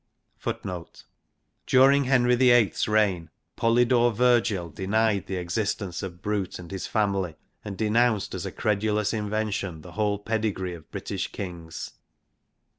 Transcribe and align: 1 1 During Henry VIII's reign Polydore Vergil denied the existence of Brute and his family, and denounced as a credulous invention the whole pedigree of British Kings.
1 0.41 0.55
1 0.63 0.85
During 1.67 2.05
Henry 2.05 2.33
VIII's 2.35 2.87
reign 2.87 3.29
Polydore 3.55 4.11
Vergil 4.11 4.71
denied 4.71 5.27
the 5.27 5.35
existence 5.35 6.01
of 6.01 6.23
Brute 6.23 6.57
and 6.57 6.71
his 6.71 6.87
family, 6.87 7.35
and 7.63 7.77
denounced 7.77 8.33
as 8.33 8.43
a 8.47 8.51
credulous 8.51 9.13
invention 9.13 9.81
the 9.83 9.91
whole 9.91 10.17
pedigree 10.17 10.73
of 10.73 10.89
British 10.89 11.31
Kings. 11.31 11.91